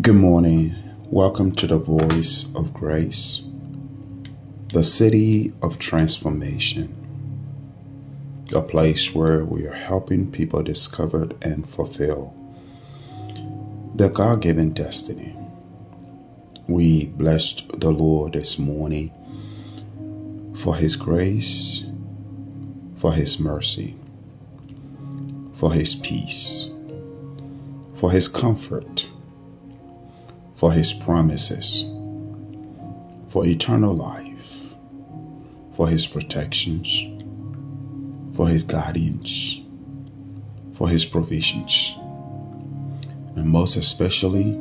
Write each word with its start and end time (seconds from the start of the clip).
Good 0.00 0.14
morning. 0.14 0.76
Welcome 1.10 1.50
to 1.56 1.66
the 1.66 1.76
Voice 1.76 2.54
of 2.54 2.72
Grace, 2.72 3.48
the 4.72 4.84
city 4.84 5.52
of 5.60 5.80
transformation, 5.80 6.94
a 8.54 8.62
place 8.62 9.12
where 9.12 9.44
we 9.44 9.66
are 9.66 9.74
helping 9.74 10.30
people 10.30 10.62
discover 10.62 11.28
and 11.42 11.68
fulfill 11.68 12.32
their 13.96 14.08
God 14.08 14.40
given 14.40 14.72
destiny. 14.72 15.36
We 16.68 17.06
blessed 17.06 17.80
the 17.80 17.90
Lord 17.90 18.34
this 18.34 18.56
morning 18.56 19.10
for 20.54 20.76
His 20.76 20.94
grace, 20.94 21.90
for 22.94 23.14
His 23.14 23.40
mercy, 23.40 23.96
for 25.54 25.72
His 25.72 25.96
peace, 25.96 26.70
for 27.96 28.12
His 28.12 28.28
comfort 28.28 29.08
for 30.58 30.72
his 30.72 30.92
promises, 30.92 31.84
for 33.28 33.46
eternal 33.46 33.94
life, 33.94 34.74
for 35.72 35.88
his 35.88 36.04
protections, 36.04 37.00
for 38.34 38.48
his 38.48 38.64
guardians, 38.64 39.64
for 40.74 40.88
his 40.88 41.04
provisions, 41.04 41.94
and 43.36 43.48
most 43.48 43.76
especially 43.76 44.52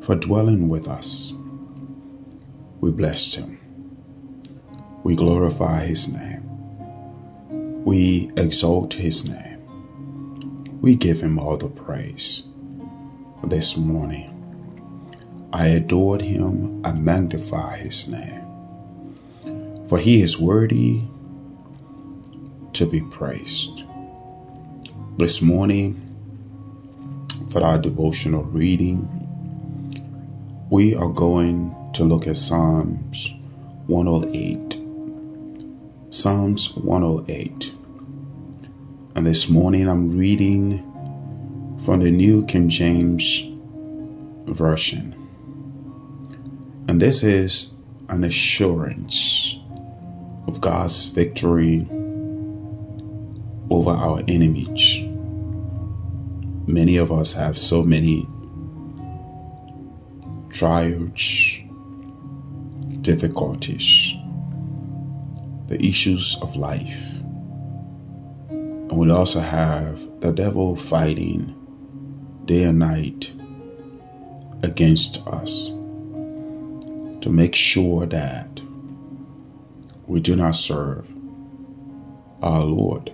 for 0.00 0.14
dwelling 0.14 0.68
with 0.68 0.86
us. 0.86 1.34
We 2.80 2.92
bless 2.92 3.34
him. 3.34 3.58
We 5.02 5.16
glorify 5.16 5.86
his 5.86 6.14
name. 6.14 7.84
We 7.84 8.30
exalt 8.36 8.94
his 8.94 9.28
name. 9.28 10.80
We 10.80 10.94
give 10.94 11.20
him 11.20 11.40
all 11.40 11.56
the 11.56 11.68
praise 11.68 12.46
this 13.42 13.76
morning. 13.76 14.31
I 15.52 15.66
adored 15.66 16.22
him, 16.22 16.84
I 16.84 16.92
magnify 16.92 17.76
his 17.78 18.08
name. 18.08 18.40
For 19.88 19.98
he 19.98 20.22
is 20.22 20.40
worthy 20.40 21.02
to 22.72 22.86
be 22.86 23.02
praised. 23.02 23.84
This 25.18 25.42
morning, 25.42 26.00
for 27.50 27.62
our 27.62 27.76
devotional 27.76 28.44
reading, 28.44 29.06
we 30.70 30.94
are 30.94 31.10
going 31.10 31.76
to 31.92 32.04
look 32.04 32.26
at 32.26 32.38
Psalms 32.38 33.34
108. 33.88 34.78
Psalms 36.08 36.74
108. 36.76 37.74
And 39.14 39.26
this 39.26 39.50
morning 39.50 39.86
I'm 39.86 40.16
reading 40.16 40.78
from 41.84 42.00
the 42.00 42.10
New 42.10 42.46
King 42.46 42.70
James 42.70 43.50
Version. 44.46 45.21
And 46.88 47.00
this 47.00 47.22
is 47.22 47.76
an 48.08 48.24
assurance 48.24 49.58
of 50.46 50.60
God's 50.60 51.06
victory 51.06 51.86
over 53.70 53.90
our 53.90 54.22
enemies. 54.28 54.98
Many 56.66 56.96
of 56.96 57.10
us 57.10 57.32
have 57.34 57.56
so 57.56 57.82
many 57.82 58.26
trials, 60.50 61.58
difficulties, 63.00 64.14
the 65.68 65.82
issues 65.82 66.36
of 66.42 66.56
life. 66.56 67.20
And 68.50 68.92
we 68.98 69.10
also 69.10 69.40
have 69.40 70.20
the 70.20 70.32
devil 70.32 70.76
fighting 70.76 71.54
day 72.44 72.64
and 72.64 72.78
night 72.78 73.32
against 74.62 75.26
us 75.28 75.70
to 77.22 77.30
make 77.30 77.54
sure 77.54 78.04
that 78.06 78.60
we 80.06 80.20
do 80.20 80.36
not 80.36 80.56
serve 80.56 81.10
our 82.42 82.64
Lord. 82.64 83.12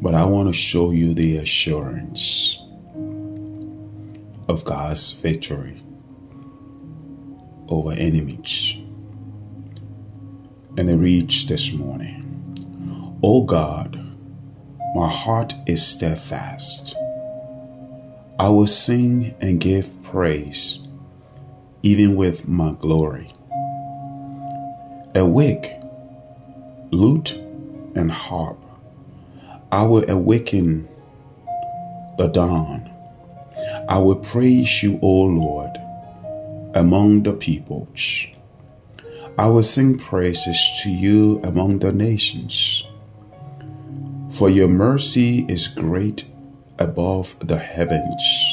But 0.00 0.14
I 0.14 0.24
want 0.24 0.48
to 0.48 0.54
show 0.54 0.90
you 0.90 1.14
the 1.14 1.36
assurance 1.36 2.58
of 4.48 4.64
God's 4.64 5.20
victory 5.20 5.82
over 7.68 7.92
enemies. 7.92 8.78
And 10.78 10.88
it 10.88 10.96
reads 10.96 11.46
this 11.46 11.74
morning 11.74 13.18
O 13.22 13.44
God, 13.44 14.02
my 14.94 15.08
heart 15.08 15.52
is 15.66 15.86
steadfast. 15.86 16.96
I 18.38 18.48
will 18.48 18.66
sing 18.66 19.34
and 19.40 19.60
give 19.60 20.02
praise 20.02 20.88
even 21.82 22.16
with 22.16 22.48
my 22.48 22.72
glory. 22.72 23.32
Awake, 25.14 25.66
lute 26.90 27.32
and 27.94 28.10
harp. 28.10 28.58
I 29.70 29.84
will 29.86 30.08
awaken 30.08 30.88
the 32.18 32.28
dawn. 32.28 32.90
I 33.88 33.98
will 33.98 34.16
praise 34.16 34.82
you, 34.82 34.98
O 35.02 35.22
Lord, 35.22 35.70
among 36.74 37.24
the 37.24 37.32
peoples. 37.32 38.26
I 39.38 39.48
will 39.48 39.64
sing 39.64 39.98
praises 39.98 40.80
to 40.82 40.90
you 40.90 41.40
among 41.42 41.78
the 41.78 41.92
nations. 41.92 42.86
For 44.30 44.48
your 44.48 44.68
mercy 44.68 45.46
is 45.48 45.68
great 45.68 46.26
above 46.78 47.36
the 47.46 47.58
heavens 47.58 48.51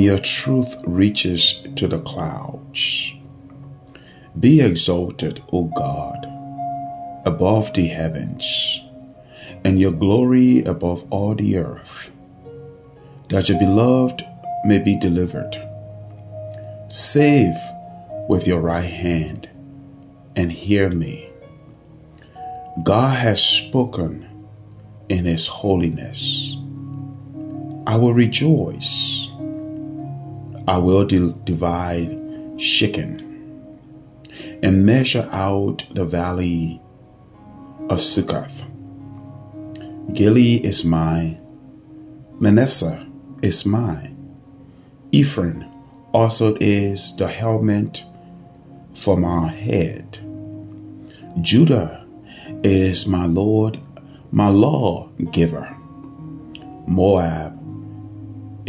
and 0.00 0.06
your 0.06 0.18
truth 0.18 0.82
reaches 0.86 1.68
to 1.76 1.86
the 1.86 2.00
clouds. 2.00 3.18
Be 4.40 4.62
exalted, 4.62 5.42
O 5.52 5.64
God, 5.64 6.24
above 7.26 7.74
the 7.74 7.86
heavens, 7.86 8.80
and 9.62 9.78
your 9.78 9.92
glory 9.92 10.64
above 10.64 11.04
all 11.10 11.34
the 11.34 11.58
earth, 11.58 12.16
that 13.28 13.50
your 13.50 13.58
beloved 13.58 14.24
may 14.64 14.82
be 14.82 14.98
delivered. 14.98 15.54
Save 16.88 17.56
with 18.26 18.46
your 18.46 18.60
right 18.60 18.90
hand 18.90 19.50
and 20.34 20.50
hear 20.50 20.88
me. 20.88 21.30
God 22.84 23.18
has 23.18 23.44
spoken 23.44 24.26
in 25.10 25.26
his 25.26 25.46
holiness. 25.46 26.56
I 27.86 27.96
will 27.96 28.14
rejoice 28.14 29.19
I 30.70 30.78
will 30.78 31.04
divide 31.04 32.16
Shechem 32.56 33.16
and 34.62 34.86
measure 34.86 35.28
out 35.32 35.82
the 35.90 36.04
valley 36.04 36.80
of 37.88 38.00
Succoth. 38.00 38.70
Gilead 40.12 40.64
is 40.64 40.84
mine, 40.84 41.44
Manasseh 42.38 43.04
is 43.42 43.66
mine, 43.66 44.16
Ephraim 45.10 45.64
also 46.12 46.56
is 46.60 47.16
the 47.16 47.26
helmet 47.26 48.04
for 48.94 49.16
my 49.16 49.48
head. 49.48 50.18
Judah 51.40 52.06
is 52.62 53.08
my 53.08 53.26
Lord, 53.26 53.80
my 54.30 54.46
law 54.46 55.08
giver. 55.32 55.68
Moab 56.86 57.59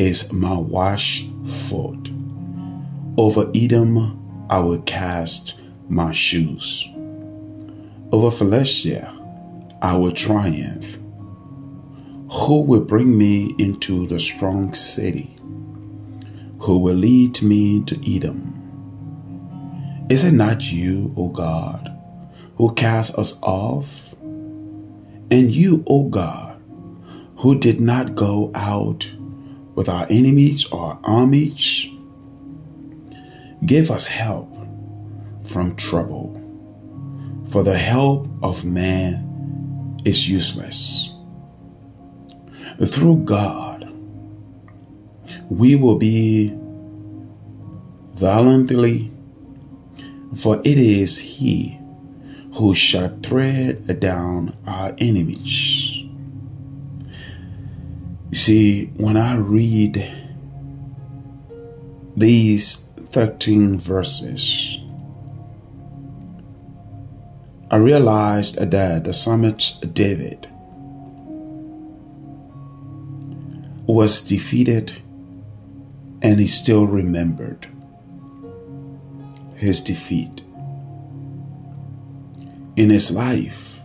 is 0.02 0.34
my 0.34 0.58
wash 0.58 1.28
foot. 1.46 2.10
Over 3.18 3.52
Edom 3.54 4.48
I 4.50 4.58
will 4.58 4.82
cast 4.82 5.62
my 5.90 6.12
shoes. 6.12 6.88
Over 8.12 8.32
Philistia 8.32 9.14
I 9.80 9.96
will 9.96 10.12
triumph. 10.12 10.98
Who 12.32 12.62
will 12.62 12.84
bring 12.84 13.16
me 13.16 13.54
into 13.60 14.08
the 14.08 14.20
strong 14.20 14.74
city? 14.74 15.38
Who 16.62 16.80
will 16.80 16.96
lead 16.96 17.40
me 17.44 17.84
to 17.84 18.16
Edom? 18.16 18.48
Is 20.10 20.24
it 20.24 20.34
not 20.34 20.72
you, 20.72 21.14
O 21.16 21.28
God, 21.28 21.96
who 22.56 22.74
cast 22.74 23.20
us 23.20 23.40
off? 23.44 24.14
And 25.30 25.52
you, 25.52 25.84
O 25.86 26.10
God, 26.10 26.60
who 27.38 27.60
did 27.60 27.80
not 27.80 28.16
go 28.16 28.52
out 28.56 29.08
with 29.76 29.90
our 29.90 30.06
enemies 30.10 30.66
or 30.72 30.80
our 30.80 31.00
armies. 31.04 31.88
Give 33.66 33.92
us 33.92 34.08
help 34.08 34.50
from 35.44 35.76
trouble, 35.76 36.38
for 37.50 37.64
the 37.64 37.78
help 37.78 38.28
of 38.42 38.66
man 38.66 40.00
is 40.06 40.30
useless. 40.30 41.14
Through 42.84 43.26
God, 43.26 43.88
we 45.50 45.76
will 45.76 45.98
be 45.98 46.56
valiantly, 48.16 49.12
for 50.36 50.60
it 50.64 50.78
is 50.78 51.18
He 51.18 51.78
who 52.54 52.74
shall 52.74 53.20
tread 53.22 54.00
down 54.00 54.56
our 54.66 54.96
enemies. 54.98 55.91
See, 58.44 58.88
when 58.98 59.18
I 59.18 59.36
read 59.36 60.04
these 62.18 62.88
13 62.98 63.78
verses, 63.78 64.80
I 67.70 67.78
realized 67.78 68.58
that 68.72 69.04
the 69.04 69.14
psalmist 69.14 69.94
David 69.94 70.50
was 73.86 74.26
defeated 74.26 74.92
and 76.24 76.40
he 76.40 76.48
still 76.48 76.88
remembered 76.88 77.68
his 79.56 79.84
defeat. 79.84 80.42
In 82.76 82.90
his 82.90 83.16
life, 83.16 83.82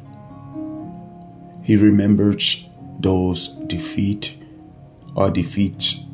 he 1.62 1.76
remembers 1.76 2.70
those 3.00 3.48
defeat 3.66 4.35
or 5.16 5.30
defeats 5.30 6.06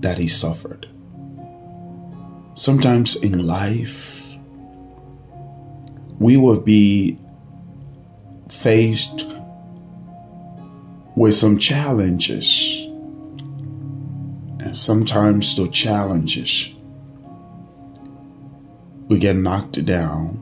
that 0.00 0.18
he 0.18 0.28
suffered. 0.28 0.88
Sometimes 2.54 3.16
in 3.22 3.46
life, 3.46 4.36
we 6.18 6.36
will 6.36 6.60
be 6.60 7.18
faced 8.48 9.24
with 11.16 11.34
some 11.34 11.58
challenges. 11.58 12.86
And 14.58 14.76
sometimes 14.76 15.56
those 15.56 15.70
challenges, 15.70 16.74
we 19.08 19.18
get 19.18 19.36
knocked 19.36 19.84
down, 19.84 20.40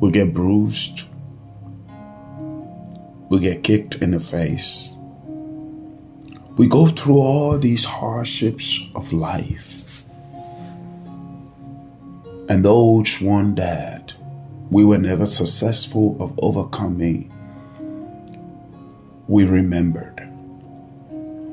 we 0.00 0.10
get 0.10 0.32
bruised, 0.32 1.04
we 3.34 3.40
get 3.40 3.64
kicked 3.64 3.96
in 3.96 4.12
the 4.12 4.20
face. 4.20 4.96
We 6.56 6.68
go 6.68 6.86
through 6.86 7.18
all 7.18 7.58
these 7.58 7.84
hardships 7.84 8.88
of 8.94 9.12
life. 9.12 10.04
And 12.48 12.64
those 12.64 13.20
one 13.20 13.56
that 13.56 14.14
we 14.70 14.84
were 14.84 14.98
never 14.98 15.26
successful 15.26 16.16
of 16.20 16.38
overcoming, 16.40 17.32
we 19.26 19.44
remembered. 19.46 20.20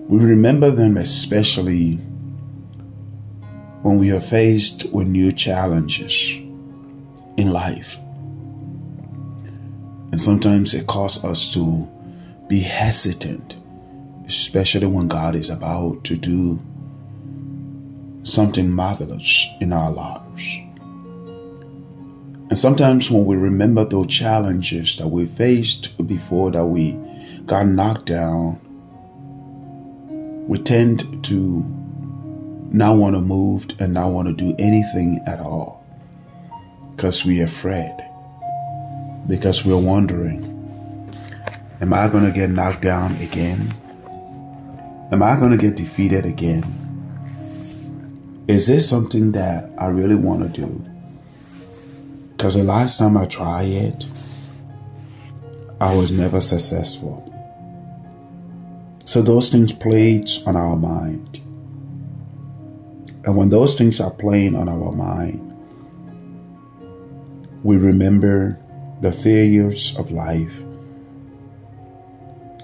We 0.07 0.19
remember 0.19 0.69
them 0.69 0.97
especially 0.97 1.95
when 3.81 3.97
we 3.97 4.11
are 4.11 4.19
faced 4.19 4.93
with 4.93 5.07
new 5.07 5.31
challenges 5.31 6.35
in 7.37 7.51
life. 7.51 7.97
And 10.11 10.19
sometimes 10.19 10.73
it 10.73 10.87
causes 10.87 11.23
us 11.23 11.53
to 11.53 11.89
be 12.49 12.59
hesitant, 12.59 13.55
especially 14.27 14.87
when 14.87 15.07
God 15.07 15.35
is 15.35 15.49
about 15.49 16.03
to 16.03 16.17
do 16.17 16.61
something 18.23 18.69
marvelous 18.69 19.47
in 19.61 19.71
our 19.71 19.89
lives. 19.89 20.43
And 22.49 22.59
sometimes 22.59 23.09
when 23.09 23.25
we 23.25 23.37
remember 23.37 23.85
those 23.85 24.07
challenges 24.07 24.97
that 24.97 25.07
we 25.07 25.25
faced 25.25 26.05
before 26.05 26.51
that 26.51 26.65
we 26.65 26.99
got 27.45 27.67
knocked 27.67 28.07
down, 28.07 28.59
we 30.45 30.57
tend 30.59 31.23
to 31.23 31.63
not 32.73 32.97
want 32.97 33.15
to 33.15 33.21
move 33.21 33.67
and 33.79 33.93
not 33.93 34.11
want 34.11 34.27
to 34.27 34.33
do 34.33 34.53
anything 34.59 35.21
at 35.25 35.39
all 35.39 35.85
because 36.91 37.25
we're 37.25 37.45
afraid 37.45 37.95
because 39.27 39.65
we're 39.65 39.77
wondering 39.77 40.47
Am 41.81 41.93
I 41.93 42.07
going 42.09 42.25
to 42.25 42.31
get 42.31 42.51
knocked 42.51 42.83
down 42.83 43.15
again? 43.17 43.73
Am 45.11 45.23
I 45.23 45.35
going 45.35 45.49
to 45.49 45.57
get 45.57 45.75
defeated 45.75 46.25
again? 46.25 46.63
Is 48.47 48.67
this 48.67 48.87
something 48.87 49.31
that 49.31 49.71
I 49.79 49.87
really 49.87 50.15
want 50.15 50.43
to 50.43 50.61
do? 50.61 50.85
Because 52.37 52.53
the 52.53 52.63
last 52.63 52.99
time 52.99 53.17
I 53.17 53.25
tried 53.25 53.69
it, 53.69 54.05
I 55.79 55.95
was 55.95 56.11
never 56.11 56.39
successful. 56.39 57.27
So 59.05 59.23
those 59.23 59.51
things 59.51 59.73
played 59.73 60.29
on 60.45 60.55
our 60.55 60.75
mind. 60.75 61.41
And 63.25 63.35
when 63.35 63.49
those 63.49 63.75
things 63.75 63.99
are 63.99 64.11
playing 64.11 64.55
on 64.55 64.69
our 64.69 64.91
mind, 64.91 65.47
we 67.63 67.77
remember 67.77 68.60
the 69.01 69.11
failures 69.11 69.97
of 69.97 70.11
life 70.11 70.63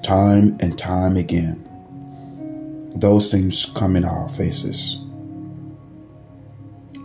time 0.04 0.56
and 0.62 0.78
time 0.80 1.18
again. 1.18 1.62
Those 2.95 3.30
things 3.30 3.66
come 3.66 3.98
in 3.98 4.06
our 4.06 4.30
faces. 4.30 4.95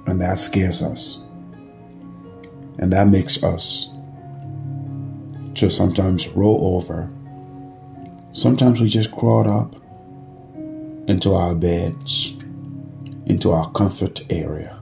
And 0.06 0.20
that 0.20 0.38
scares 0.38 0.82
us. 0.82 1.25
And 2.79 2.93
that 2.93 3.08
makes 3.08 3.43
us 3.43 3.94
to 5.55 5.69
sometimes 5.69 6.29
roll 6.29 6.76
over. 6.76 7.11
Sometimes 8.32 8.81
we 8.81 8.88
just 8.88 9.11
crawl 9.11 9.49
up 9.50 9.75
into 11.08 11.34
our 11.34 11.55
beds, 11.55 12.38
into 13.26 13.50
our 13.50 13.70
comfort 13.73 14.20
area. 14.31 14.81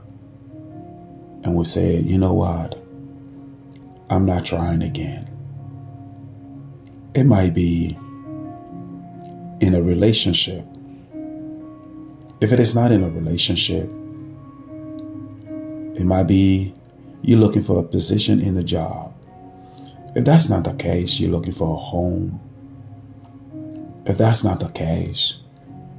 And 1.43 1.55
we 1.55 1.65
say, 1.65 1.97
you 1.97 2.19
know 2.19 2.33
what? 2.33 2.80
I'm 4.11 4.25
not 4.25 4.43
trying 4.43 4.83
again. 4.83 5.25
It 7.13 7.23
might 7.23 7.53
be 7.53 7.97
in 9.61 9.73
a 9.73 9.81
relationship. 9.81 10.65
If 12.41 12.51
it 12.51 12.59
is 12.59 12.75
not 12.75 12.91
in 12.91 13.03
a 13.03 13.09
relationship, 13.09 13.89
it 15.95 16.03
might 16.03 16.25
be 16.25 16.73
you're 17.21 17.39
looking 17.39 17.63
for 17.63 17.79
a 17.79 17.83
position 17.83 18.41
in 18.41 18.53
the 18.55 18.65
job. 18.65 19.13
If 20.13 20.25
that's 20.25 20.49
not 20.49 20.65
the 20.65 20.73
case, 20.73 21.17
you're 21.17 21.31
looking 21.31 21.53
for 21.53 21.73
a 21.73 21.79
home. 21.79 22.41
If 24.05 24.17
that's 24.17 24.43
not 24.43 24.59
the 24.59 24.71
case, 24.71 25.41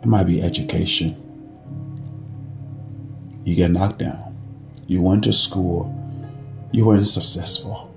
it 0.02 0.06
might 0.06 0.26
be 0.26 0.42
education. 0.42 1.16
You 3.44 3.56
get 3.56 3.70
knocked 3.70 4.00
down. 4.00 4.36
You 4.86 5.00
went 5.00 5.24
to 5.24 5.32
school. 5.32 5.98
You 6.72 6.84
weren't 6.84 7.08
successful. 7.08 7.91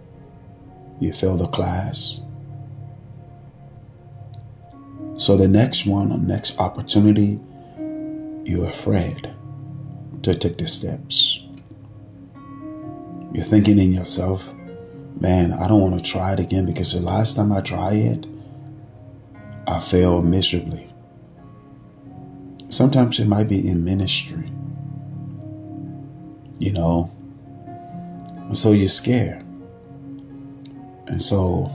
You 0.99 1.13
failed 1.13 1.39
the 1.39 1.47
class. 1.47 2.21
So 5.17 5.37
the 5.37 5.47
next 5.47 5.85
one, 5.85 6.09
the 6.09 6.17
next 6.17 6.59
opportunity, 6.59 7.39
you're 8.43 8.67
afraid 8.67 9.33
to 10.23 10.35
take 10.35 10.57
the 10.57 10.67
steps. 10.67 11.47
You're 13.33 13.45
thinking 13.45 13.79
in 13.79 13.93
yourself, 13.93 14.53
man, 15.19 15.53
I 15.53 15.67
don't 15.67 15.81
want 15.81 15.97
to 15.97 16.11
try 16.11 16.33
it 16.33 16.39
again 16.39 16.65
because 16.65 16.93
the 16.93 17.01
last 17.01 17.35
time 17.35 17.51
I 17.51 17.61
tried 17.61 17.97
it, 17.97 18.27
I 19.67 19.79
failed 19.79 20.25
miserably. 20.25 20.89
Sometimes 22.69 23.19
it 23.19 23.27
might 23.27 23.47
be 23.47 23.67
in 23.67 23.83
ministry, 23.83 24.51
you 26.59 26.73
know, 26.73 27.11
so 28.53 28.73
you're 28.73 28.89
scared. 28.89 29.44
And 31.07 31.21
so 31.21 31.71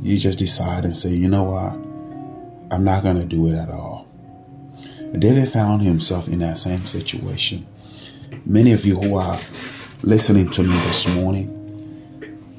you 0.00 0.18
just 0.18 0.38
decide 0.38 0.84
and 0.84 0.96
say, 0.96 1.10
you 1.10 1.28
know 1.28 1.44
what? 1.44 1.72
I'm 2.72 2.84
not 2.84 3.02
going 3.02 3.16
to 3.16 3.24
do 3.24 3.48
it 3.48 3.54
at 3.54 3.68
all. 3.68 4.06
David 5.18 5.48
found 5.48 5.82
himself 5.82 6.28
in 6.28 6.40
that 6.40 6.58
same 6.58 6.86
situation. 6.86 7.66
Many 8.44 8.72
of 8.72 8.84
you 8.84 8.96
who 8.96 9.16
are 9.16 9.38
listening 10.02 10.50
to 10.50 10.62
me 10.62 10.74
this 10.88 11.06
morning, 11.14 11.50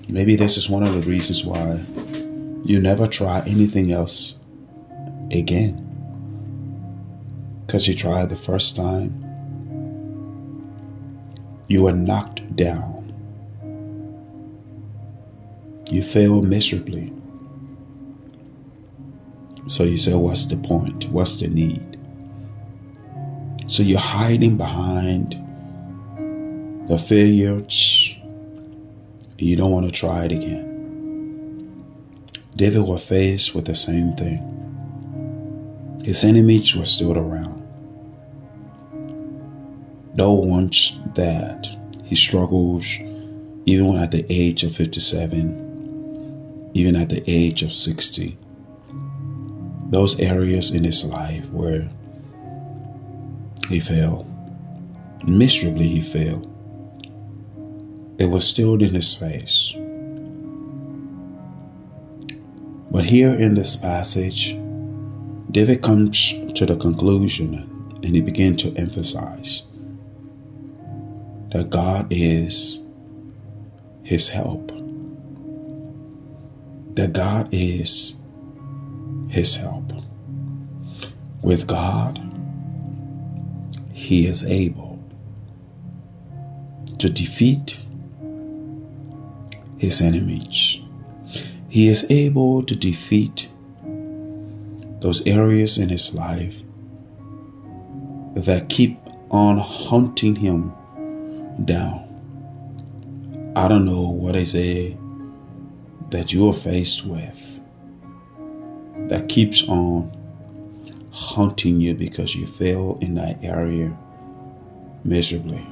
maybe 0.10 0.36
this 0.36 0.58
is 0.58 0.70
one 0.70 0.84
of 0.84 0.94
the 0.94 1.10
reasons 1.10 1.44
why 1.44 1.84
you 2.64 2.80
never 2.80 3.08
try 3.08 3.40
anything 3.42 3.92
else 3.92 4.44
again. 5.32 5.82
Because 7.66 7.88
you 7.88 7.96
tried 7.96 8.30
the 8.30 8.36
first 8.36 8.76
time, 8.76 9.22
you 11.68 11.84
were 11.84 11.94
knocked 11.94 12.56
down 12.56 12.95
you 15.96 16.04
fail 16.04 16.42
miserably. 16.42 17.14
So 19.68 19.84
you 19.84 19.98
say, 19.98 20.14
What's 20.14 20.46
the 20.46 20.58
point? 20.58 21.06
What's 21.06 21.40
the 21.40 21.48
need? 21.48 21.98
So 23.68 23.82
you're 23.82 24.00
hiding 24.00 24.58
behind 24.58 25.42
the 26.90 26.98
failures. 26.98 28.18
You 29.38 29.56
don't 29.56 29.72
want 29.72 29.86
to 29.86 29.92
try 29.92 30.26
it 30.26 30.34
again. 30.34 30.74
David 32.56 32.82
was 32.82 33.06
faced 33.06 33.56
with 33.56 33.66
the 33.66 33.76
same 33.76 34.14
thing. 34.14 34.52
His 36.04 36.24
enemies 36.24 36.76
were 36.76 36.86
still 36.86 37.18
around. 37.18 37.64
Though 40.14 40.34
once 40.34 41.02
that 41.16 41.68
he 42.04 42.16
struggles, 42.16 42.86
even 43.66 43.88
when 43.88 43.98
at 43.98 44.12
the 44.12 44.26
age 44.30 44.64
of 44.64 44.76
57, 44.76 45.65
even 46.76 46.96
at 46.98 47.10
the 47.10 47.24
age 47.26 47.64
of 47.64 47.72
60. 47.74 48.38
those 49.90 50.20
areas 50.20 50.74
in 50.76 50.84
his 50.84 51.06
life 51.10 51.50
where 51.52 51.90
he 53.70 53.80
failed, 53.80 54.26
miserably 55.26 55.88
he 55.88 56.02
failed, 56.02 56.46
it 58.20 58.26
was 58.26 58.48
still 58.48 58.82
in 58.82 58.94
his 58.94 59.14
face. 59.14 59.74
But 62.92 63.06
here 63.06 63.34
in 63.34 63.56
this 63.56 63.76
passage, 63.78 64.56
David 65.52 65.82
comes 65.82 66.52
to 66.54 66.66
the 66.66 66.78
conclusion 66.78 67.56
and 68.04 68.16
he 68.16 68.22
begins 68.22 68.64
to 68.64 68.76
emphasize 68.78 69.64
that 71.54 71.70
God 71.70 72.08
is 72.12 72.86
his 74.04 74.30
help. 74.30 74.75
That 76.96 77.14
God 77.14 77.50
is 77.52 78.22
his 79.30 79.56
help. 79.56 79.92
With 81.42 81.68
God, 81.68 82.22
he 83.94 84.28
is 84.28 84.50
able 84.50 85.00
to 86.98 87.10
defeat 87.10 87.80
his 89.78 90.02
enemies. 90.02 90.82
He 91.70 91.88
is 91.88 92.10
able 92.10 92.64
to 92.64 92.76
defeat 92.76 93.50
those 95.02 95.26
areas 95.28 95.78
in 95.78 95.90
his 95.90 96.16
life 96.16 96.56
that 98.36 98.70
keep 98.70 98.98
on 99.30 99.58
hunting 99.58 100.36
him 100.36 100.72
down. 101.66 102.02
I 103.56 103.68
don't 103.68 103.86
know 103.86 104.10
what 104.10 104.36
is 104.36 104.56
it 104.56 104.98
that 106.10 106.34
you 106.34 106.48
are 106.50 106.54
faced 106.54 107.06
with 107.06 107.62
that 109.10 109.30
keeps 109.30 109.68
on 109.70 110.12
haunting 111.12 111.80
you 111.80 111.94
because 111.94 112.36
you 112.36 112.46
fail 112.46 112.98
in 113.02 113.16
that 113.16 113.44
area 113.44 113.96
miserably. 115.04 115.66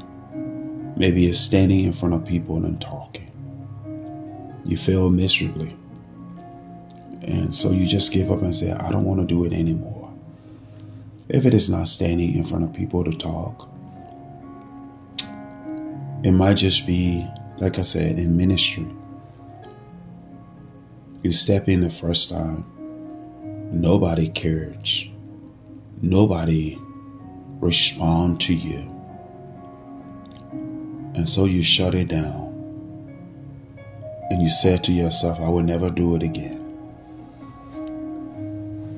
Maybe 0.95 1.23
you're 1.23 1.33
standing 1.33 1.83
in 1.85 1.91
front 1.91 2.13
of 2.13 2.25
people 2.25 2.57
and 2.57 2.79
talking. 2.79 3.31
You 4.65 4.77
fail 4.77 5.09
miserably. 5.09 5.75
And 7.23 7.55
so 7.55 7.71
you 7.71 7.85
just 7.85 8.13
give 8.13 8.31
up 8.31 8.41
and 8.41 8.55
say, 8.55 8.71
I 8.71 8.91
don't 8.91 9.05
want 9.05 9.19
to 9.21 9.25
do 9.25 9.45
it 9.45 9.53
anymore. 9.53 10.13
If 11.29 11.45
it 11.45 11.53
is 11.53 11.69
not 11.69 11.87
standing 11.87 12.35
in 12.35 12.43
front 12.43 12.65
of 12.65 12.73
people 12.73 13.03
to 13.03 13.11
talk, 13.11 13.69
it 16.23 16.31
might 16.31 16.55
just 16.55 16.85
be, 16.85 17.27
like 17.57 17.79
I 17.79 17.81
said, 17.81 18.19
in 18.19 18.37
ministry. 18.37 18.87
You 21.23 21.31
step 21.31 21.69
in 21.69 21.79
the 21.79 21.89
first 21.89 22.29
time, 22.29 22.65
nobody 23.71 24.27
cares. 24.27 25.09
Nobody 26.01 26.77
respond 27.61 28.41
to 28.41 28.53
you. 28.53 28.79
And 31.15 31.29
so 31.29 31.45
you 31.45 31.63
shut 31.63 31.95
it 31.95 32.09
down. 32.09 32.51
And 34.29 34.41
you 34.41 34.49
said 34.49 34.83
to 34.83 34.91
yourself, 34.91 35.39
I 35.39 35.47
will 35.47 35.63
never 35.63 35.89
do 35.89 36.13
it 36.17 36.23
again. 36.23 36.59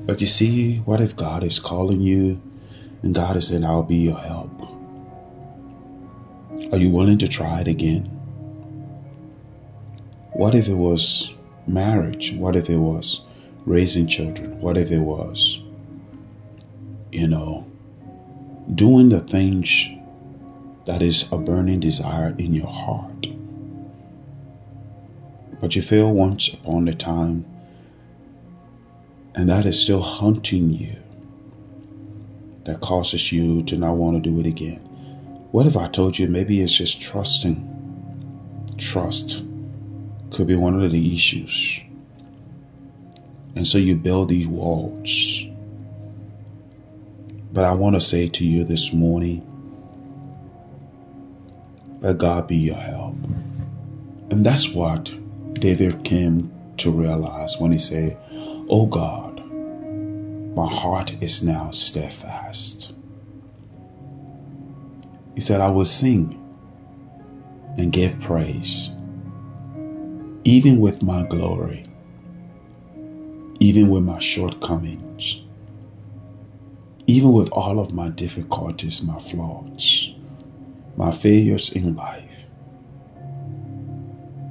But 0.07 0.19
you 0.19 0.25
see, 0.25 0.77
what 0.77 1.01
if 1.01 1.15
God 1.15 1.43
is 1.43 1.59
calling 1.59 2.01
you 2.01 2.41
and 3.03 3.13
God 3.13 3.37
is 3.37 3.49
saying, 3.49 3.63
I'll 3.63 3.83
be 3.83 3.97
your 3.97 4.17
help? 4.17 4.49
Are 6.71 6.79
you 6.79 6.89
willing 6.89 7.19
to 7.19 7.27
try 7.27 7.61
it 7.61 7.67
again? 7.67 8.05
What 10.33 10.55
if 10.55 10.67
it 10.67 10.73
was 10.73 11.34
marriage? 11.67 12.33
What 12.33 12.55
if 12.55 12.69
it 12.69 12.77
was 12.77 13.25
raising 13.65 14.07
children? 14.07 14.59
What 14.59 14.77
if 14.77 14.91
it 14.91 14.99
was, 14.99 15.61
you 17.11 17.27
know, 17.27 17.65
doing 18.73 19.09
the 19.09 19.21
things 19.21 19.87
that 20.85 21.01
is 21.01 21.31
a 21.31 21.37
burning 21.37 21.79
desire 21.79 22.35
in 22.37 22.53
your 22.53 22.67
heart? 22.67 23.27
But 25.61 25.75
you 25.75 25.81
fail 25.81 26.13
once 26.13 26.53
upon 26.53 26.87
a 26.87 26.93
time, 26.93 27.45
and 29.33 29.49
that 29.49 29.65
is 29.65 29.81
still 29.81 30.01
haunting 30.01 30.71
you, 30.71 30.97
that 32.65 32.81
causes 32.81 33.31
you 33.31 33.63
to 33.63 33.77
not 33.77 33.95
want 33.95 34.21
to 34.21 34.29
do 34.29 34.39
it 34.39 34.45
again. 34.45 34.79
What 35.51 35.67
if 35.67 35.77
I 35.77 35.87
told 35.87 36.19
you 36.19 36.27
maybe 36.27 36.61
it's 36.61 36.75
just 36.75 37.01
trusting? 37.01 37.71
Trust 38.77 39.44
could 40.31 40.47
be 40.47 40.55
one 40.55 40.81
of 40.81 40.91
the 40.91 41.13
issues. 41.13 41.81
And 43.55 43.67
so 43.67 43.77
you 43.77 43.95
build 43.95 44.29
these 44.29 44.47
walls. 44.47 45.45
But 47.53 47.63
I 47.63 47.73
want 47.73 47.95
to 47.95 48.01
say 48.01 48.27
to 48.27 48.45
you 48.45 48.63
this 48.63 48.93
morning 48.93 49.41
let 52.01 52.17
God 52.17 52.47
be 52.47 52.57
your 52.57 52.75
help. 52.75 53.15
And 54.29 54.45
that's 54.45 54.69
what 54.69 55.11
David 55.53 56.03
came 56.03 56.51
to 56.77 56.91
realize 56.91 57.55
when 57.57 57.71
he 57.71 57.79
said, 57.79 58.17
Oh 58.69 58.85
God, 58.85 59.43
my 60.55 60.67
heart 60.67 61.21
is 61.21 61.45
now 61.45 61.71
steadfast. 61.71 62.93
He 65.35 65.41
said, 65.41 65.61
I 65.61 65.69
will 65.69 65.85
sing 65.85 66.41
and 67.77 67.91
give 67.91 68.19
praise, 68.21 68.94
even 70.45 70.79
with 70.79 71.03
my 71.03 71.25
glory, 71.27 71.85
even 73.59 73.89
with 73.89 74.03
my 74.03 74.19
shortcomings, 74.19 75.45
even 77.07 77.33
with 77.33 77.49
all 77.51 77.79
of 77.79 77.93
my 77.93 78.09
difficulties, 78.09 79.07
my 79.07 79.19
flaws, 79.19 80.15
my 80.97 81.11
failures 81.11 81.75
in 81.75 81.95
life. 81.95 82.45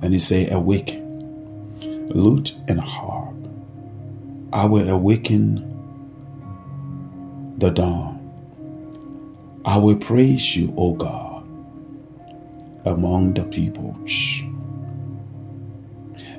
And 0.02 0.12
he 0.12 0.18
said, 0.20 0.52
Awake, 0.52 1.00
lute 1.96 2.54
and 2.68 2.80
harp. 2.80 3.34
I 4.52 4.66
will 4.66 4.88
awaken 4.88 5.72
the 7.58 7.70
dawn 7.70 8.14
I 9.66 9.78
will 9.78 9.96
praise 9.96 10.56
you, 10.56 10.74
O 10.76 10.92
God, 10.94 11.44
among 12.84 13.34
the 13.34 13.44
peoples. 13.44 14.42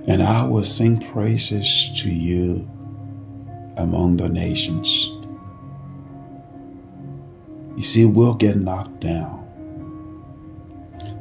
And 0.08 0.22
I 0.22 0.46
will 0.46 0.64
sing 0.64 1.00
praises 1.12 1.92
to 1.98 2.12
you 2.12 2.70
among 3.78 4.18
the 4.18 4.30
nations. 4.30 5.10
You 7.76 7.84
see, 7.84 8.06
we'll 8.06 8.36
get 8.36 8.56
knocked 8.56 9.00
down. 9.02 9.42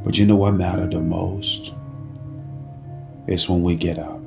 But 0.05 0.19
you 0.19 0.27
know 0.27 0.37
what 0.37 0.55
matters 0.55 0.91
the 0.91 1.01
most? 1.01 1.75
It's 3.27 3.49
when 3.49 3.63
we 3.63 3.75
get 3.75 3.99
up. 3.99 4.21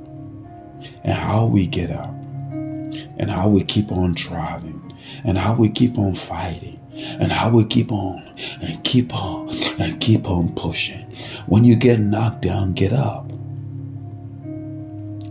And 1.04 1.14
how 1.14 1.46
we 1.46 1.68
get 1.68 1.92
up. 1.92 2.10
And 2.10 3.30
how 3.30 3.50
we 3.50 3.64
keep 3.64 3.92
on 3.92 4.16
driving. 4.16 4.96
And 5.24 5.38
how 5.38 5.56
we 5.56 5.70
keep 5.70 5.98
on 5.98 6.16
fighting 6.16 6.78
and 6.98 7.32
how 7.32 7.56
we 7.56 7.64
keep 7.66 7.92
on 7.92 8.24
and 8.62 8.84
keep 8.84 9.14
on 9.14 9.50
and 9.80 10.00
keep 10.02 10.28
on 10.28 10.54
pushing. 10.56 11.04
When 11.46 11.64
you 11.64 11.76
get 11.76 12.00
knocked 12.00 12.42
down, 12.42 12.74
get 12.74 12.94
up. 12.94 13.32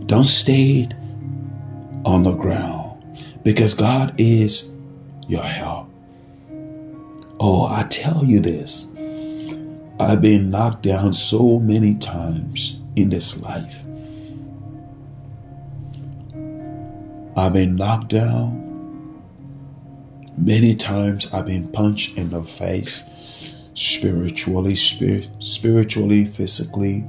Don't 0.07 0.25
stay 0.25 0.89
on 2.05 2.23
the 2.23 2.33
ground 2.33 3.03
because 3.43 3.73
God 3.73 4.15
is 4.17 4.75
your 5.27 5.43
help. 5.43 5.89
Oh, 7.39 7.67
I 7.67 7.83
tell 7.89 8.25
you 8.25 8.39
this. 8.39 8.91
I've 9.99 10.21
been 10.21 10.49
knocked 10.49 10.83
down 10.83 11.13
so 11.13 11.59
many 11.59 11.95
times 11.95 12.81
in 12.95 13.09
this 13.09 13.41
life. 13.43 13.83
I've 17.37 17.53
been 17.53 17.75
knocked 17.75 18.09
down 18.09 18.67
Many 20.37 20.75
times 20.75 21.33
I've 21.33 21.47
been 21.47 21.67
punched 21.67 22.15
in 22.15 22.29
the 22.29 22.43
face, 22.43 23.09
spiritually, 23.73 24.75
spirit, 24.75 25.29
spiritually, 25.39 26.25
physically. 26.25 27.03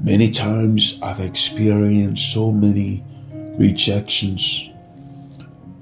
Many 0.00 0.30
times 0.30 1.00
I've 1.02 1.20
experienced 1.20 2.32
so 2.32 2.52
many 2.52 3.04
rejections. 3.58 4.70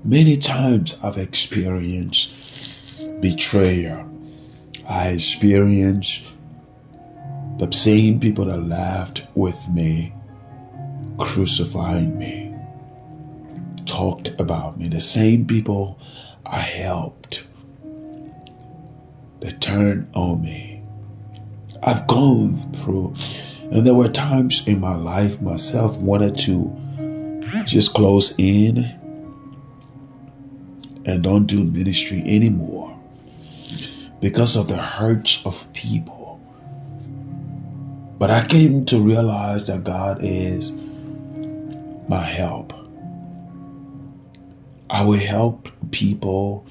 Many 0.04 0.36
times 0.36 0.98
I've 1.02 1.18
experienced 1.18 2.34
betrayal. 3.20 4.10
I 4.88 5.08
experienced 5.08 6.26
the 7.58 7.70
same 7.72 8.20
people 8.20 8.46
that 8.46 8.58
laughed 8.58 9.26
with 9.34 9.68
me 9.68 10.12
crucifying 11.18 12.18
me 12.18 12.54
talked 13.86 14.28
about 14.40 14.78
me, 14.78 14.88
the 14.88 15.00
same 15.00 15.46
people 15.46 15.98
I 16.44 16.60
helped 16.60 17.46
that 19.40 19.60
turned 19.60 20.10
on 20.14 20.42
me. 20.42 20.82
I've 21.82 22.06
gone 22.06 22.72
through, 22.72 23.14
and 23.70 23.86
there 23.86 23.94
were 23.94 24.08
times 24.08 24.66
in 24.66 24.80
my 24.80 24.94
life 24.94 25.42
myself 25.42 25.96
wanted 25.96 26.38
to 26.38 26.74
just 27.64 27.94
close 27.94 28.34
in 28.38 28.78
and 31.04 31.22
don't 31.22 31.46
do 31.46 31.64
ministry 31.64 32.22
anymore 32.26 32.98
because 34.20 34.56
of 34.56 34.68
the 34.68 34.76
hurts 34.76 35.44
of 35.44 35.72
people. 35.72 36.40
But 38.18 38.30
I 38.30 38.46
came 38.46 38.86
to 38.86 39.00
realize 39.00 39.66
that 39.66 39.84
God 39.84 40.18
is 40.22 40.80
my 42.08 42.22
help. 42.22 42.72
I 44.88 45.04
will 45.04 45.18
help 45.18 45.68
people. 45.90 46.66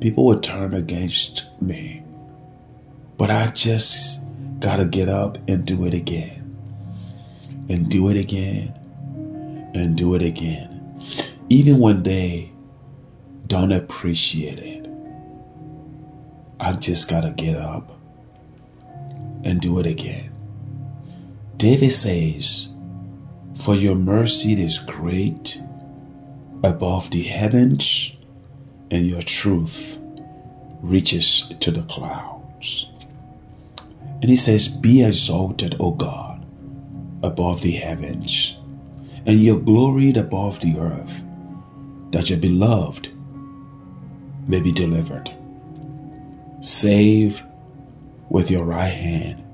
People 0.00 0.26
will 0.26 0.40
turn 0.40 0.74
against 0.74 1.60
me. 1.60 2.02
But 3.16 3.30
I 3.30 3.48
just 3.48 4.23
got 4.64 4.76
to 4.78 4.86
get 4.86 5.10
up 5.10 5.36
and 5.46 5.66
do 5.66 5.84
it 5.84 5.92
again. 5.92 6.40
And 7.68 7.90
do 7.90 8.08
it 8.08 8.16
again. 8.16 8.72
And 9.74 9.94
do 9.94 10.14
it 10.14 10.22
again. 10.22 11.02
Even 11.50 11.78
when 11.78 12.02
they 12.02 12.50
don't 13.46 13.72
appreciate 13.72 14.58
it, 14.58 14.88
I 16.58 16.72
just 16.76 17.10
got 17.10 17.20
to 17.24 17.32
get 17.32 17.58
up 17.58 17.90
and 19.44 19.60
do 19.60 19.78
it 19.80 19.86
again. 19.86 20.32
David 21.58 21.92
says, 21.92 22.70
For 23.56 23.74
your 23.74 23.96
mercy 23.96 24.54
is 24.54 24.78
great 24.78 25.58
above 26.62 27.10
the 27.10 27.22
heavens, 27.22 28.16
and 28.90 29.06
your 29.06 29.20
truth 29.20 29.98
reaches 30.80 31.50
to 31.60 31.70
the 31.70 31.82
clouds. 31.82 32.93
And 34.24 34.30
he 34.30 34.38
says, 34.38 34.68
Be 34.68 35.04
exalted, 35.04 35.76
O 35.80 35.90
God, 35.90 36.46
above 37.22 37.60
the 37.60 37.72
heavens, 37.72 38.56
and 39.26 39.38
your 39.38 39.60
glory 39.60 40.14
above 40.14 40.60
the 40.60 40.78
earth, 40.78 41.22
that 42.10 42.30
your 42.30 42.38
beloved 42.38 43.10
may 44.48 44.60
be 44.60 44.72
delivered. 44.72 45.30
Save 46.62 47.42
with 48.30 48.50
your 48.50 48.64
right 48.64 48.94
hand. 48.94 49.44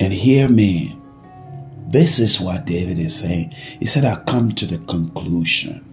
And 0.00 0.12
hear 0.12 0.48
me 0.48 0.98
this 1.86 2.18
is 2.18 2.40
what 2.40 2.64
David 2.64 2.98
is 2.98 3.16
saying. 3.16 3.50
He 3.78 3.86
said, 3.86 4.04
I 4.04 4.24
come 4.24 4.50
to 4.56 4.66
the 4.66 4.78
conclusion. 4.86 5.88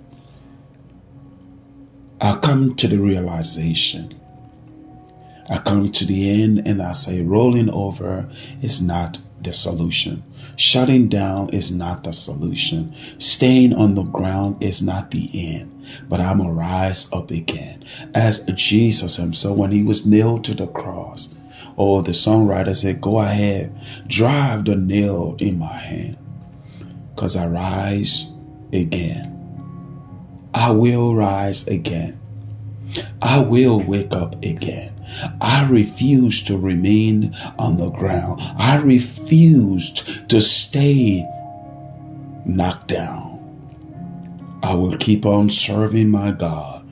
I 2.20 2.40
come 2.42 2.76
to 2.78 2.88
the 2.88 2.98
realization. 2.98 4.20
I 5.50 5.58
come 5.58 5.92
to 5.92 6.06
the 6.06 6.44
end 6.44 6.68
and 6.68 6.82
I 6.82 6.94
say, 6.94 7.24
rolling 7.24 7.70
over 7.70 8.30
is 8.62 8.86
not 8.86 9.20
the 9.42 9.54
solution. 9.54 10.24
Shutting 10.56 11.10
down 11.10 11.50
is 11.50 11.76
not 11.76 12.04
the 12.04 12.14
solution. 12.14 12.94
Staying 13.20 13.74
on 13.74 13.96
the 13.96 14.04
ground 14.04 14.62
is 14.62 14.82
not 14.82 15.12
the 15.12 15.30
end. 15.34 15.68
But 16.08 16.20
I'm 16.20 16.38
going 16.38 16.50
to 16.50 16.56
rise 16.56 17.12
up 17.12 17.32
again. 17.32 17.84
As 18.14 18.46
Jesus 18.56 19.18
himself, 19.18 19.58
when 19.58 19.72
he 19.72 19.84
was 19.84 20.06
nailed 20.06 20.44
to 20.46 20.54
the 20.54 20.68
cross, 20.68 21.36
or 21.76 22.04
the 22.04 22.12
songwriter 22.12 22.76
said, 22.76 23.02
Go 23.02 23.20
ahead, 23.20 23.76
drive 24.08 24.66
the 24.66 24.76
nail 24.76 25.36
in 25.40 25.58
my 25.58 25.74
hand, 25.74 26.18
because 27.16 27.36
I 27.36 27.48
rise 27.48 28.32
again. 28.72 29.28
I 30.54 30.72
will 30.72 31.16
rise 31.16 31.68
again. 31.68 32.20
I 33.22 33.40
will 33.42 33.80
wake 33.80 34.14
up 34.14 34.36
again. 34.44 34.91
I 35.40 35.68
refuse 35.70 36.44
to 36.46 36.58
remain 36.58 37.36
on 37.60 37.78
the 37.78 37.90
ground. 37.90 38.42
I 38.58 38.82
refused 38.82 40.30
to 40.30 40.42
stay 40.42 41.28
knocked 42.46 42.88
down. 42.88 43.30
I 44.64 44.76
will 44.76 44.98
keep 44.98 45.26
on 45.26 45.50
serving 45.50 46.10
my 46.10 46.32
God, 46.32 46.88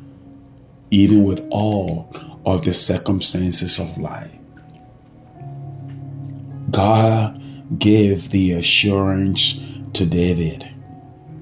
even 0.91 1.23
with 1.23 1.47
all 1.51 2.13
of 2.45 2.65
the 2.65 2.73
circumstances 2.73 3.79
of 3.79 3.97
life. 3.97 4.35
God 6.71 7.41
gave 7.79 8.29
the 8.29 8.53
assurance 8.53 9.65
to 9.93 10.05
David. 10.05 10.69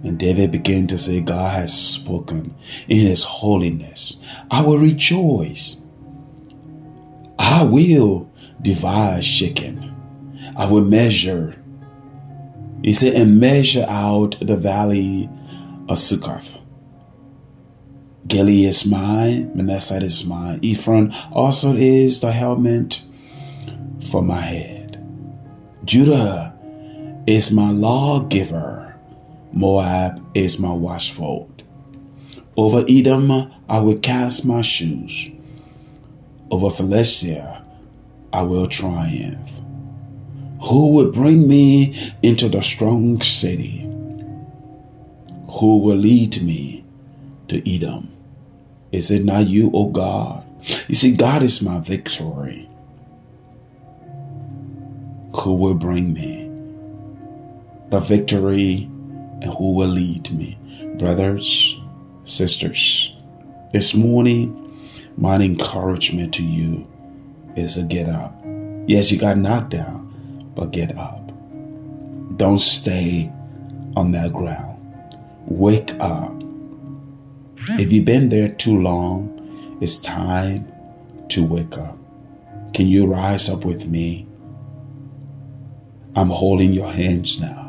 And 0.04 0.20
David 0.20 0.52
began 0.52 0.88
to 0.88 0.98
say, 0.98 1.22
God 1.22 1.56
has 1.56 1.78
spoken 1.78 2.56
in 2.88 3.08
his 3.08 3.24
holiness. 3.24 4.22
I 4.52 4.62
will 4.62 4.78
rejoice. 4.78 5.87
I 7.50 7.64
will 7.64 8.30
divide 8.62 9.24
Shechem. 9.24 9.96
I 10.58 10.70
will 10.70 10.84
measure. 10.84 11.56
He 12.84 12.92
said, 12.92 13.14
and 13.14 13.40
measure 13.40 13.86
out 13.88 14.36
the 14.42 14.58
valley 14.58 15.30
of 15.88 15.98
Succoth. 15.98 16.60
Gilead 18.28 18.66
is 18.66 18.86
mine, 18.86 19.50
Manasseh 19.56 20.04
is 20.04 20.28
mine. 20.28 20.60
Ephron 20.62 21.14
also 21.32 21.74
is 21.74 22.20
the 22.20 22.34
helmet 22.34 23.02
for 24.12 24.22
my 24.22 24.42
head. 24.42 25.02
Judah 25.86 26.54
is 27.28 27.54
my 27.54 27.72
lawgiver. 27.72 28.94
Moab 29.54 30.22
is 30.36 30.60
my 30.60 30.74
watchful. 30.74 31.50
Over 32.58 32.84
Edom 32.90 33.32
I 33.70 33.80
will 33.80 34.00
cast 34.00 34.46
my 34.46 34.62
shoes. 34.62 35.32
Over 36.50 36.70
Philistia 36.70 37.64
I 38.34 38.42
will 38.44 38.68
triumph. 38.68 39.52
Who 40.64 40.92
will 40.94 41.12
bring 41.12 41.48
me 41.48 42.14
into 42.24 42.50
the 42.50 42.62
strong 42.62 43.22
city? 43.22 43.82
Who 45.60 45.78
will 45.80 45.96
lead 45.98 46.42
me 46.44 46.84
to 47.48 47.76
Edom? 47.76 48.12
Is 48.92 49.12
it 49.12 49.24
not 49.24 49.48
you, 49.48 49.72
O 49.74 49.90
God? 49.90 50.46
You 50.88 50.96
see, 50.96 51.16
God 51.16 51.44
is 51.44 51.64
my 51.64 51.80
victory 51.80 52.68
who 55.34 55.54
will 55.54 55.76
bring 55.76 56.14
me 56.14 56.48
the 57.90 58.00
victory 58.00 58.90
and 59.42 59.46
who 59.46 59.72
will 59.72 59.88
lead 59.88 60.32
me. 60.32 60.58
Brothers, 60.98 61.80
sisters, 62.26 63.16
this 63.72 63.96
morning, 63.96 64.67
my 65.18 65.36
encouragement 65.38 66.34
to 66.36 66.44
you 66.44 66.88
is 67.56 67.76
to 67.76 67.84
get 67.84 68.08
up. 68.08 68.40
Yes, 68.86 69.12
you 69.12 69.20
got 69.20 69.38
knocked 69.38 69.72
down, 69.72 70.52
but 70.56 70.72
get 70.72 70.96
up. 70.98 71.32
Don't 72.38 72.60
stay 72.60 73.32
on 73.96 74.12
that 74.12 74.32
ground. 74.32 74.80
Wake 75.48 75.92
up. 76.00 76.34
If 77.72 77.92
you've 77.92 78.06
been 78.06 78.30
there 78.30 78.50
too 78.50 78.80
long, 78.80 79.78
it's 79.82 79.98
time 79.98 80.72
to 81.30 81.46
wake 81.46 81.78
up. 81.78 81.98
Can 82.74 82.86
you 82.88 83.08
rise 83.08 83.50
up 83.50 83.66
with 83.66 83.88
me? 83.88 84.28
I'm 86.16 86.30
holding 86.30 86.74
your 86.74 86.92
hands 86.92 87.42
now. 87.42 87.67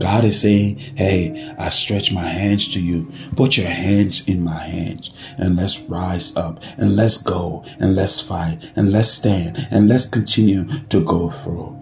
God 0.00 0.24
is 0.24 0.40
saying, 0.40 0.78
Hey, 0.96 1.54
I 1.58 1.68
stretch 1.68 2.12
my 2.12 2.26
hands 2.26 2.72
to 2.72 2.80
you. 2.80 3.12
Put 3.36 3.56
your 3.58 3.68
hands 3.68 4.26
in 4.26 4.42
my 4.42 4.58
hands 4.58 5.10
and 5.38 5.56
let's 5.56 5.78
rise 5.88 6.36
up 6.36 6.62
and 6.78 6.96
let's 6.96 7.22
go 7.22 7.64
and 7.78 7.94
let's 7.94 8.18
fight 8.18 8.72
and 8.76 8.90
let's 8.90 9.08
stand 9.10 9.68
and 9.70 9.88
let's 9.88 10.08
continue 10.08 10.64
to 10.88 11.04
go 11.04 11.28
through. 11.28 11.76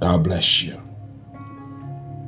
God 0.00 0.24
bless 0.24 0.64
you. 0.64 0.79